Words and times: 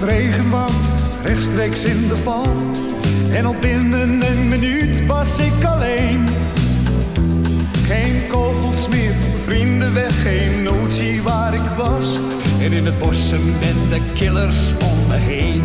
het 0.00 0.08
regenwoud, 0.08 0.72
rechtstreeks 1.24 1.84
in 1.84 2.08
de 2.08 2.16
val. 2.16 2.46
En 3.32 3.44
al 3.44 3.56
binnen 3.60 4.22
een 4.22 4.48
minuut 4.48 5.06
was 5.06 5.38
ik 5.38 5.64
alleen. 5.64 6.28
Geen 7.86 8.26
kogels 8.28 8.88
meer, 8.88 9.12
vrienden 9.44 9.94
weg, 9.94 10.22
geen 10.22 10.62
notie 10.62 11.22
waar 11.22 11.54
ik 11.54 11.70
was. 11.76 12.18
En 12.60 12.72
in 12.72 12.84
het 12.84 12.98
bos 12.98 13.30
een 13.30 13.54
bende 13.60 14.04
killers 14.14 14.72
om 14.82 15.06
me 15.08 15.16
heen. 15.16 15.64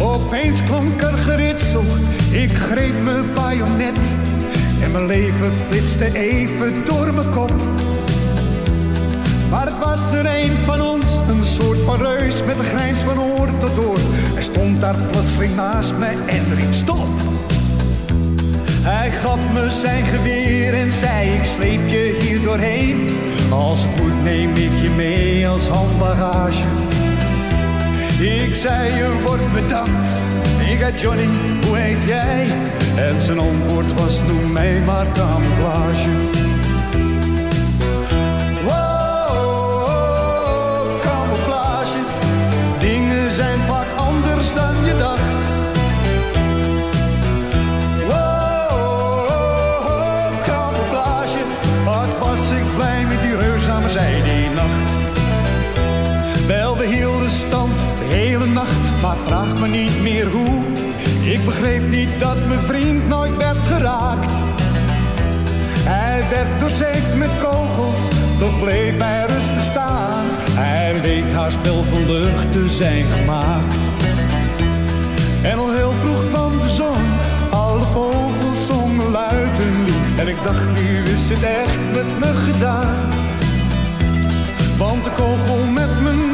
Opeens 0.00 0.64
klonk 0.64 1.02
er 1.02 1.16
geritsel, 1.16 1.84
ik 2.30 2.52
greep 2.52 3.02
mijn 3.04 3.34
bajonet. 3.34 3.98
En 4.82 4.92
mijn 4.92 5.06
leven 5.06 5.52
flitste 5.68 6.12
even 6.14 6.84
door 6.84 7.14
mijn 7.14 7.30
kop. 7.30 7.52
Maar 9.50 9.66
het 9.66 9.78
was 9.78 10.12
er 10.12 10.26
een 10.26 10.56
van 10.64 10.80
ons, 10.80 11.18
een 11.28 11.44
soort 11.44 11.78
van 11.78 12.02
reus 12.02 12.42
met 12.44 12.58
een 12.58 12.64
grijns 12.64 13.00
van 13.00 13.20
oor 13.20 13.48
tot 13.58 13.78
oor. 13.78 13.98
Hij 14.32 14.42
stond 14.42 14.80
daar 14.80 14.96
plotseling 15.10 15.54
naast 15.54 15.92
me 15.98 16.06
en 16.26 16.54
riep 16.54 16.72
stop. 16.72 17.08
Hij 18.82 19.10
gaf 19.10 19.38
me 19.52 19.70
zijn 19.70 20.04
geweer 20.04 20.74
en 20.74 20.90
zei 20.90 21.30
ik 21.30 21.44
sleep 21.44 21.88
je 21.88 22.18
hier 22.20 22.42
doorheen. 22.42 23.08
Als 23.50 23.80
het 23.84 24.22
neem 24.22 24.50
ik 24.50 24.72
je 24.82 24.90
mee 24.96 25.48
als 25.48 25.68
handbagage. 25.68 26.62
Ik 28.20 28.54
zei 28.54 28.94
je 28.94 29.20
wordt 29.24 29.52
bedankt. 29.52 30.06
Ik 30.70 30.80
ga 30.80 30.90
Johnny, 30.90 31.28
hoe 31.66 31.76
heet 31.76 32.02
jij? 32.06 32.46
En 32.96 33.20
zijn 33.20 33.38
antwoord 33.38 34.00
was 34.00 34.22
noem 34.26 34.52
mij 34.52 34.82
maar 34.86 35.06
camouflage. 35.12 35.55
Maar 59.06 59.16
vraag 59.16 59.60
me 59.60 59.68
niet 59.68 60.02
meer 60.02 60.26
hoe. 60.30 60.62
Ik 61.22 61.44
begreep 61.44 61.88
niet 61.88 62.18
dat 62.18 62.36
mijn 62.48 62.60
vriend 62.60 63.08
nooit 63.08 63.36
werd 63.36 63.56
geraakt. 63.56 64.32
Hij 65.84 66.24
werd 66.30 66.60
doorzeefd 66.60 67.16
met 67.16 67.30
kogels, 67.42 67.98
toch 68.38 68.58
bleef 68.58 68.98
hij 68.98 69.26
rustig 69.26 69.62
staan. 69.62 70.24
Hij 70.50 71.00
leek 71.02 71.32
haast 71.34 71.62
wel 71.62 71.84
lucht 72.06 72.52
te 72.52 72.68
zijn 72.68 73.04
gemaakt. 73.04 73.74
En 75.42 75.58
al 75.58 75.72
heel 75.72 75.94
vroeg 76.02 76.28
kwam 76.28 76.52
de 76.58 76.68
zon, 76.68 77.02
alle 77.50 77.84
vogels 77.92 78.66
zongen 78.66 79.10
luid 79.10 79.56
hun 79.62 79.84
lied. 79.84 80.18
En 80.20 80.28
ik 80.28 80.42
dacht, 80.44 80.66
nu 80.74 81.02
is 81.02 81.28
het 81.28 81.42
echt 81.42 81.82
met 81.92 82.18
me 82.18 82.32
gedaan. 82.34 83.08
Want 84.76 85.04
de 85.04 85.10
kogel 85.10 85.66
met 85.66 86.02
mijn 86.02 86.25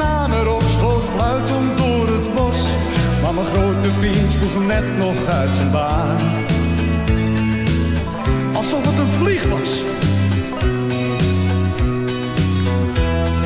Maar 3.35 3.45
mijn 3.45 3.55
grote 3.55 3.91
vriend 3.99 4.31
sloeg 4.31 4.67
net 4.67 4.97
nog 4.99 5.27
uit 5.27 5.49
zijn 5.57 5.71
baan. 5.71 6.17
Alsof 8.53 8.87
het 8.87 8.99
een 8.99 9.13
vlieg 9.19 9.47
was. 9.49 9.81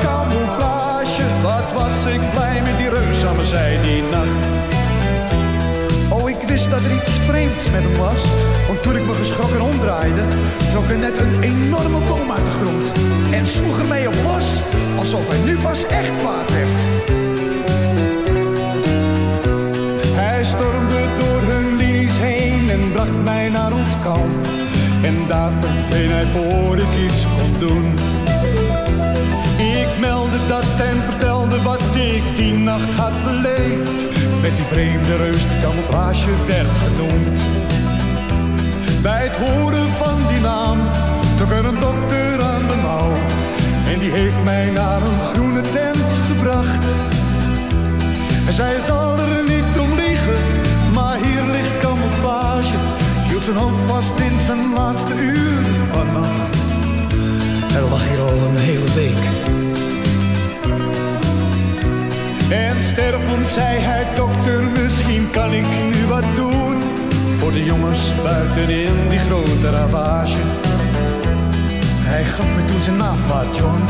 camouflage. 0.00 1.22
Wat 1.42 1.72
was 1.72 2.12
ik 2.12 2.20
blij 2.34 2.62
met 2.62 2.76
die 2.78 2.88
reus 2.88 3.24
aan 3.24 3.46
zij 3.46 3.78
die 3.82 4.02
nacht. 4.02 4.61
Dat 6.72 6.84
er 6.84 6.92
iets 6.92 7.70
met 7.70 7.82
hem 7.82 7.96
was. 7.96 8.22
Want 8.66 8.82
toen 8.82 8.96
ik 8.96 9.06
me 9.06 9.12
geschrokken 9.12 9.60
omdraaide, 9.60 10.22
trok 10.70 10.90
er 10.90 10.98
net 10.98 11.20
een 11.20 11.42
enorme 11.42 11.98
boom 12.08 12.30
uit 12.30 12.44
de 12.44 12.50
grond. 12.50 12.84
En 13.30 13.46
sloeg 13.46 13.78
er 13.80 13.86
mee 13.86 14.08
op 14.08 14.14
los, 14.14 14.46
alsof 14.98 15.28
hij 15.28 15.38
nu 15.44 15.56
pas 15.58 15.86
echt 15.86 16.16
kwaad 16.16 16.50
werd. 16.52 16.68
Hij 20.20 20.44
stormde 20.44 21.02
door 21.18 21.40
hun 21.52 21.76
linies 21.76 22.18
heen 22.18 22.70
en 22.70 22.92
bracht 22.92 23.22
mij 23.24 23.48
naar 23.48 23.72
ons 23.72 23.94
kamp. 24.02 24.32
En 25.02 25.16
daar 25.28 25.52
verdween 25.60 26.10
hij 26.10 26.26
voor 26.34 26.76
ik 26.76 26.94
iets 27.06 27.22
kon 27.38 27.52
doen. 27.58 27.84
Ik 29.58 29.98
meldde 30.00 30.38
dat 30.48 30.64
en 30.90 31.02
vertelde 31.02 31.62
wat 31.62 31.82
ik 31.94 32.36
die 32.36 32.54
nacht 32.54 32.92
had 32.94 33.12
beleefd. 33.24 34.21
Met 34.42 34.56
die 34.56 34.64
vreemde 34.64 35.16
reus 35.16 35.48
die 35.48 35.60
camouflage 35.60 36.30
werd 36.46 36.68
genoemd. 36.84 37.40
Bij 39.02 39.22
het 39.22 39.36
horen 39.36 39.90
van 39.90 40.18
die 40.28 40.40
naam 40.40 40.78
trok 41.36 41.50
er 41.50 41.64
een 41.64 41.80
dokter 41.80 42.42
aan 42.42 42.66
de 42.66 42.78
mouw. 42.82 43.12
En 43.92 43.98
die 43.98 44.10
heeft 44.10 44.44
mij 44.44 44.70
naar 44.70 45.02
een 45.02 45.18
groene 45.18 45.60
tent 45.60 46.06
gebracht. 46.28 46.84
En 48.46 48.52
zij 48.52 48.76
zal 48.86 49.18
er 49.18 49.42
niet 49.42 49.78
om 49.80 49.90
liegen, 49.94 50.40
maar 50.94 51.16
hier 51.16 51.44
ligt 51.52 51.78
camouflage. 51.80 52.76
Hield 53.28 53.44
zijn 53.44 53.56
hoofd 53.56 53.80
vast 53.86 54.18
in 54.18 54.38
zijn 54.38 54.72
laatste 54.74 55.14
uur 55.14 55.62
van 55.92 56.06
nacht. 56.12 56.54
Hij 57.72 57.82
lag 57.90 58.08
hier 58.08 58.20
al 58.20 58.48
een 58.48 58.58
hele 58.58 58.92
week. 58.94 59.22
En 62.52 62.82
stervend 62.82 63.46
zei 63.46 63.78
hij, 63.78 64.06
dokter, 64.14 64.62
misschien 64.82 65.30
kan 65.30 65.52
ik 65.52 65.66
nu 65.92 66.06
wat 66.06 66.24
doen. 66.36 66.82
Voor 67.38 67.52
de 67.52 67.64
jongens 67.64 68.22
buiten 68.22 68.68
in 68.68 69.08
die 69.08 69.18
grote 69.18 69.70
ravage. 69.70 70.40
Hij 72.12 72.24
gaf 72.24 72.46
me 72.54 72.64
toen 72.64 72.80
zijn 72.80 72.96
naamplaat, 72.96 73.56
John. 73.56 73.80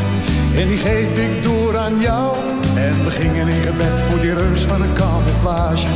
En 0.57 0.69
die 0.69 0.79
geef 0.79 1.19
ik 1.19 1.43
door 1.43 1.77
aan 1.79 2.01
jou. 2.01 2.37
En 2.77 3.05
we 3.05 3.11
gingen 3.11 3.49
in 3.49 3.61
gebed 3.61 4.01
voor 4.09 4.21
die 4.21 4.35
reus 4.35 4.61
van 4.61 4.83
een 4.83 4.95
camouflage. 4.95 5.87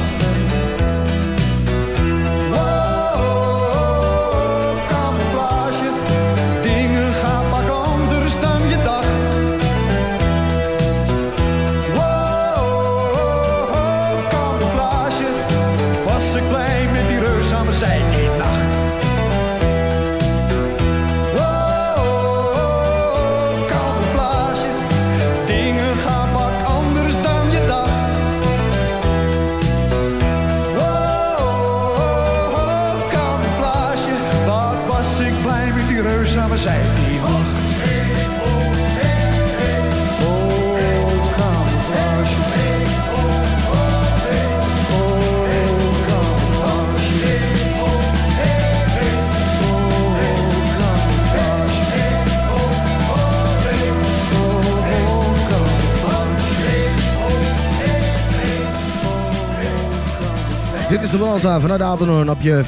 Walsa 61.18 61.60
vanuit 61.60 61.80
Apeldoorn 61.80 62.30
op 62.30 62.40
je 62.40 62.64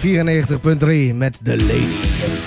94.3 1.12 1.16
met 1.16 1.38
de 1.42 1.56
Lady 1.56 2.37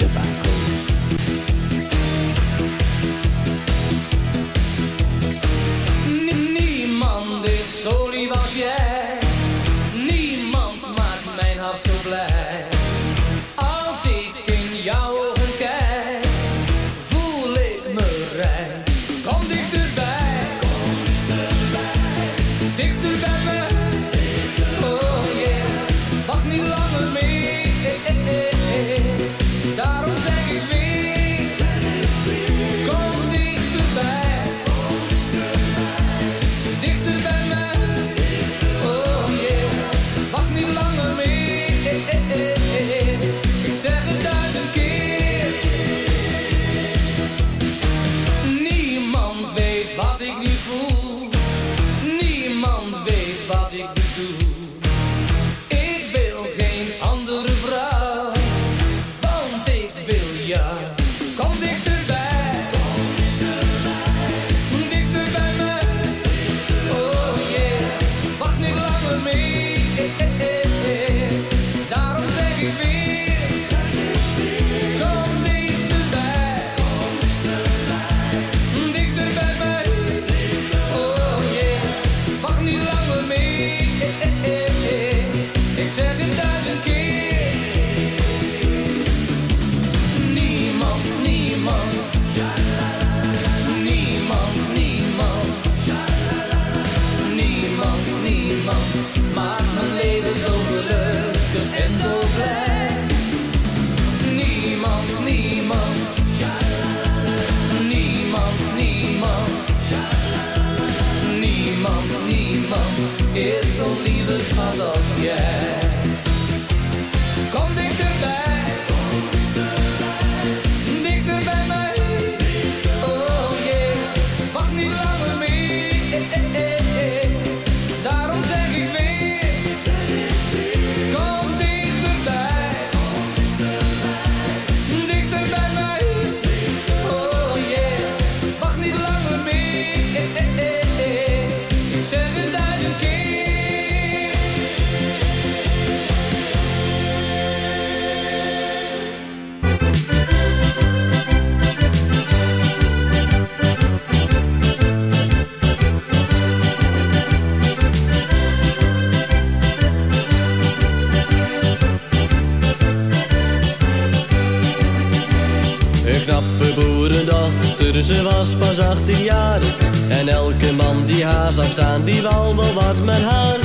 ze 168.13 168.23
was 168.23 168.55
pas 168.55 168.79
18 168.79 169.23
jaar. 169.23 169.61
En 170.07 170.27
elke 170.27 170.73
man 170.73 171.05
die 171.05 171.25
haar 171.25 171.51
zag 171.51 171.65
staan, 171.65 172.03
die 172.03 172.21
wou 172.21 172.55
wel 172.55 172.73
wat 172.73 173.03
met 173.03 173.21
haar. 173.21 173.57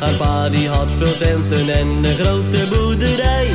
Haar 0.00 0.14
pa 0.18 0.48
die 0.48 0.68
had 0.68 0.88
veel 0.96 1.14
centen 1.14 1.68
en 1.68 1.86
een 1.86 2.16
grote 2.16 2.66
boerderij. 2.70 3.48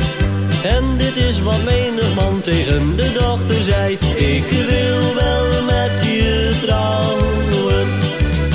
En 0.62 0.84
dit 0.96 1.16
is 1.16 1.40
wat 1.40 1.62
menig 1.64 2.14
man 2.14 2.40
tegen 2.40 2.96
de 2.96 3.12
dochter 3.12 3.62
zei. 3.62 3.98
Ik 4.16 4.50
wil 4.50 5.14
wel 5.14 5.62
met 5.64 6.02
je 6.02 6.58
trouwen, 6.62 7.86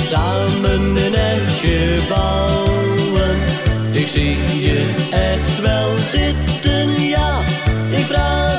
samen 0.08 0.80
een 0.80 1.10
nestje 1.10 1.98
bouwen. 2.08 3.36
Ik 3.92 4.06
zie 4.06 4.36
je 4.60 4.94
echt 5.10 5.60
wel 5.60 5.90
zitten, 6.12 7.08
ja, 7.08 7.38
ik 7.90 8.04
vraag 8.04 8.55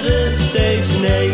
ze 0.00 0.34
steeds 0.48 0.88
nee. 1.00 1.30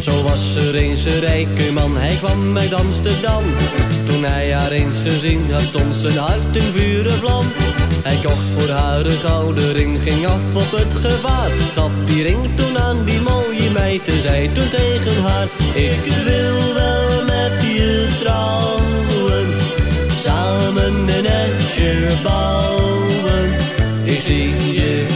Zo 0.00 0.22
was 0.22 0.56
er 0.56 0.74
eens 0.74 1.04
een 1.04 1.20
rijke 1.20 1.72
man, 1.72 1.96
hij 1.96 2.16
kwam 2.16 2.58
uit 2.58 2.74
Amsterdam. 2.74 3.42
Toen 4.08 4.24
hij 4.24 4.52
haar 4.52 4.70
eens 4.70 4.98
gezien 4.98 5.52
had, 5.52 5.62
stond 5.62 5.94
zijn 5.94 6.16
hart 6.16 6.56
in 6.56 6.72
vuur 6.72 7.06
en 7.06 7.18
vlam. 7.18 7.44
Hij 8.02 8.16
kocht 8.22 8.48
voor 8.56 8.68
haar 8.68 9.06
een 9.06 9.10
gouden 9.10 9.72
ring, 9.72 10.02
ging 10.02 10.26
af 10.26 10.54
op 10.54 10.70
het 10.70 10.94
gevaar. 10.94 11.50
Gaf 11.74 11.92
die 12.06 12.22
ring 12.22 12.56
toen 12.56 12.78
aan 12.78 13.04
die 13.04 13.20
mooie 13.20 13.70
meid 13.70 14.08
en 14.08 14.20
zei 14.20 14.52
toen 14.52 14.68
tegen 14.68 15.22
haar... 15.22 15.46
Ik 15.74 16.12
wil 16.24 16.74
wel 16.74 17.24
met 17.24 17.60
je 17.62 18.06
trouwen, 18.20 19.46
samen 20.20 21.08
een 21.08 21.22
nestje 21.22 21.94
bouwen. 22.22 23.50
Ik 24.04 24.20
zie 24.20 24.72
je 24.72 25.07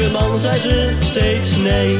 elke 0.00 0.12
man 0.12 0.38
zei 0.38 0.58
ze 0.58 0.96
steeds 1.00 1.56
nee. 1.56 1.96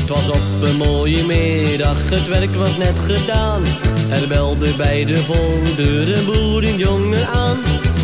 Het 0.00 0.08
was 0.08 0.28
op 0.28 0.62
een 0.62 0.76
mooie 0.76 1.24
middag, 1.24 2.10
het 2.10 2.28
werk 2.28 2.54
was 2.54 2.76
net 2.76 2.98
gedaan. 2.98 3.62
Er 4.10 4.28
belde 4.28 4.74
bij 4.76 5.04
de 5.04 5.16
voordeur 5.16 6.18
een 6.18 6.24
boerenjongen 6.24 7.26
aan. 7.26 7.58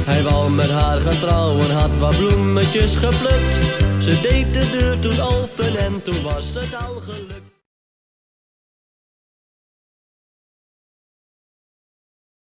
Hij 0.05 0.23
wou 0.23 0.51
met 0.51 0.71
haar 0.71 1.01
gaan 1.01 1.19
trouwen, 1.19 1.71
had 1.71 1.99
wat 1.99 2.17
bloemetjes 2.17 2.97
geplukt. 2.97 3.55
Ze 3.99 4.21
deed 4.23 4.55
de 4.55 4.71
deur 4.71 4.99
toen 4.99 5.21
open 5.21 5.77
en 5.79 6.03
toen 6.03 6.23
was 6.23 6.55
het 6.55 6.75
al 6.75 6.95
gelukt. 6.95 7.50